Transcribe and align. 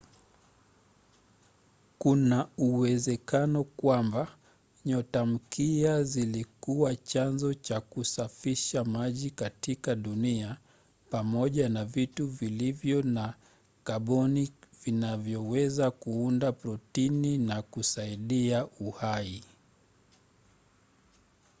kuna 1.99 2.47
uwezekano 2.57 3.63
kwamba 3.63 4.37
nyotamkia 4.85 6.03
zilikuwa 6.03 6.95
chanzo 6.95 7.53
cha 7.53 7.81
kusafirisha 7.81 8.83
maji 8.83 9.29
katika 9.29 9.95
dunia 9.95 10.57
pamoja 11.09 11.69
na 11.69 11.85
vitu 11.85 12.27
vilivyo 12.27 13.01
na 13.01 13.33
kaboni 13.83 14.51
vinavyoweza 14.85 15.91
kuunda 15.91 16.51
protini 16.51 17.37
na 17.37 17.61
kusaidia 17.61 18.67
uhai 18.79 19.43